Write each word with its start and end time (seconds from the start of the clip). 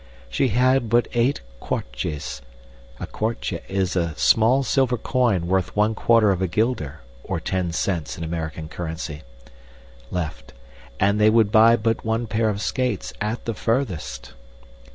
She 0.29 0.47
had 0.47 0.89
but 0.89 1.07
eight 1.13 1.41
kwartjes 1.61 2.41
*{A 2.99 3.05
kwartje 3.05 3.61
is 3.69 3.95
a 3.95 4.15
small 4.17 4.63
silver 4.63 4.97
coin 4.97 5.45
worth 5.45 5.75
one 5.75 5.93
quarter 5.93 6.31
of 6.31 6.41
a 6.41 6.47
guilder, 6.47 7.01
or 7.23 7.39
ten 7.39 7.71
cents 7.71 8.17
in 8.17 8.23
American 8.23 8.67
currency.} 8.67 9.21
left, 10.09 10.53
and 10.99 11.21
they 11.21 11.29
would 11.29 11.51
buy 11.51 11.75
but 11.75 12.03
one 12.03 12.25
pair 12.25 12.49
of 12.49 12.63
skates, 12.63 13.13
at 13.21 13.45
the 13.45 13.53
furthest. 13.53 14.33